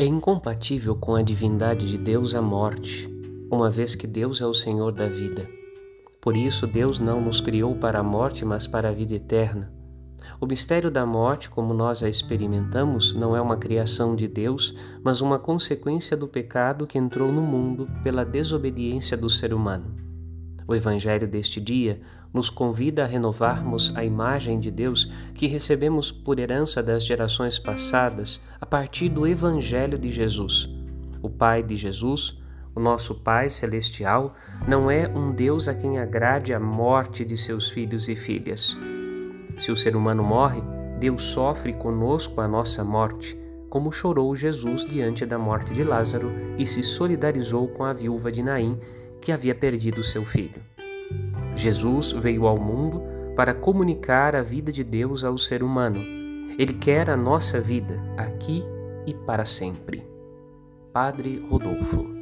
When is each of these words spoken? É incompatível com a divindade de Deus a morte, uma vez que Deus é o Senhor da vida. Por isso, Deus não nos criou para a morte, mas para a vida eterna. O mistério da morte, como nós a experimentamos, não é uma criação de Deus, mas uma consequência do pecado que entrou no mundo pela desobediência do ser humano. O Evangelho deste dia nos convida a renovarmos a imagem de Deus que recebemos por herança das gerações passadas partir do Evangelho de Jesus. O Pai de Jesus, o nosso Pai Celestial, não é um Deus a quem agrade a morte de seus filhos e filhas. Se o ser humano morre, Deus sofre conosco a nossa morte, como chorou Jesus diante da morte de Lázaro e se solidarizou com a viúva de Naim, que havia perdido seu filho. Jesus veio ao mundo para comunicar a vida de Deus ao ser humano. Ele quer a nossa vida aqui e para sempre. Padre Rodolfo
É 0.00 0.06
incompatível 0.06 0.94
com 0.94 1.16
a 1.16 1.22
divindade 1.22 1.90
de 1.90 1.98
Deus 1.98 2.32
a 2.32 2.40
morte, 2.40 3.10
uma 3.50 3.68
vez 3.68 3.96
que 3.96 4.06
Deus 4.06 4.40
é 4.40 4.46
o 4.46 4.54
Senhor 4.54 4.92
da 4.92 5.08
vida. 5.08 5.44
Por 6.20 6.36
isso, 6.36 6.68
Deus 6.68 7.00
não 7.00 7.20
nos 7.20 7.40
criou 7.40 7.74
para 7.74 7.98
a 7.98 8.02
morte, 8.04 8.44
mas 8.44 8.64
para 8.64 8.90
a 8.90 8.92
vida 8.92 9.14
eterna. 9.14 9.72
O 10.40 10.46
mistério 10.46 10.88
da 10.88 11.04
morte, 11.04 11.50
como 11.50 11.74
nós 11.74 12.04
a 12.04 12.08
experimentamos, 12.08 13.12
não 13.12 13.34
é 13.34 13.40
uma 13.40 13.56
criação 13.56 14.14
de 14.14 14.28
Deus, 14.28 14.72
mas 15.02 15.20
uma 15.20 15.36
consequência 15.36 16.16
do 16.16 16.28
pecado 16.28 16.86
que 16.86 16.96
entrou 16.96 17.32
no 17.32 17.42
mundo 17.42 17.88
pela 18.04 18.24
desobediência 18.24 19.16
do 19.16 19.28
ser 19.28 19.52
humano. 19.52 19.96
O 20.68 20.76
Evangelho 20.76 21.26
deste 21.26 21.60
dia 21.60 22.00
nos 22.32 22.50
convida 22.50 23.02
a 23.02 23.06
renovarmos 23.06 23.92
a 23.96 24.04
imagem 24.04 24.60
de 24.60 24.70
Deus 24.70 25.10
que 25.34 25.46
recebemos 25.46 26.12
por 26.12 26.38
herança 26.38 26.82
das 26.82 27.04
gerações 27.04 27.58
passadas 27.58 28.40
partir 28.68 29.08
do 29.08 29.26
Evangelho 29.26 29.98
de 29.98 30.10
Jesus. 30.10 30.68
O 31.22 31.30
Pai 31.30 31.62
de 31.62 31.74
Jesus, 31.74 32.38
o 32.74 32.80
nosso 32.80 33.14
Pai 33.14 33.48
Celestial, 33.48 34.34
não 34.68 34.90
é 34.90 35.08
um 35.08 35.32
Deus 35.32 35.68
a 35.68 35.74
quem 35.74 35.98
agrade 35.98 36.52
a 36.52 36.60
morte 36.60 37.24
de 37.24 37.34
seus 37.34 37.70
filhos 37.70 38.08
e 38.08 38.14
filhas. 38.14 38.76
Se 39.58 39.72
o 39.72 39.76
ser 39.76 39.96
humano 39.96 40.22
morre, 40.22 40.62
Deus 41.00 41.22
sofre 41.22 41.72
conosco 41.72 42.42
a 42.42 42.46
nossa 42.46 42.84
morte, 42.84 43.38
como 43.70 43.90
chorou 43.90 44.34
Jesus 44.36 44.84
diante 44.84 45.24
da 45.24 45.38
morte 45.38 45.72
de 45.72 45.82
Lázaro 45.82 46.30
e 46.58 46.66
se 46.66 46.82
solidarizou 46.82 47.68
com 47.68 47.84
a 47.84 47.94
viúva 47.94 48.30
de 48.30 48.42
Naim, 48.42 48.78
que 49.18 49.32
havia 49.32 49.54
perdido 49.54 50.04
seu 50.04 50.26
filho. 50.26 50.60
Jesus 51.56 52.12
veio 52.12 52.46
ao 52.46 52.58
mundo 52.58 53.02
para 53.34 53.54
comunicar 53.54 54.36
a 54.36 54.42
vida 54.42 54.70
de 54.70 54.84
Deus 54.84 55.24
ao 55.24 55.38
ser 55.38 55.62
humano. 55.62 56.17
Ele 56.56 56.74
quer 56.74 57.10
a 57.10 57.16
nossa 57.16 57.60
vida 57.60 58.00
aqui 58.16 58.64
e 59.06 59.14
para 59.14 59.44
sempre. 59.44 60.06
Padre 60.92 61.38
Rodolfo 61.48 62.17